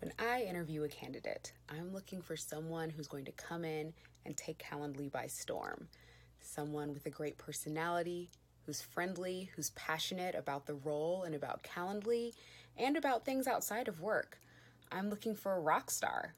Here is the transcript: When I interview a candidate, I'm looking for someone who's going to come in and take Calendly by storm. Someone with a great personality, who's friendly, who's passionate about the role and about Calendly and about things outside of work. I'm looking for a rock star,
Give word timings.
When 0.00 0.12
I 0.18 0.44
interview 0.44 0.84
a 0.84 0.88
candidate, 0.88 1.52
I'm 1.68 1.92
looking 1.92 2.22
for 2.22 2.34
someone 2.34 2.88
who's 2.88 3.06
going 3.06 3.26
to 3.26 3.32
come 3.32 3.66
in 3.66 3.92
and 4.24 4.34
take 4.34 4.58
Calendly 4.58 5.12
by 5.12 5.26
storm. 5.26 5.88
Someone 6.40 6.94
with 6.94 7.04
a 7.04 7.10
great 7.10 7.36
personality, 7.36 8.30
who's 8.64 8.80
friendly, 8.80 9.50
who's 9.54 9.70
passionate 9.70 10.34
about 10.34 10.64
the 10.64 10.76
role 10.76 11.24
and 11.24 11.34
about 11.34 11.62
Calendly 11.64 12.32
and 12.78 12.96
about 12.96 13.26
things 13.26 13.46
outside 13.46 13.88
of 13.88 14.00
work. 14.00 14.38
I'm 14.90 15.10
looking 15.10 15.34
for 15.34 15.52
a 15.52 15.60
rock 15.60 15.90
star, 15.90 16.32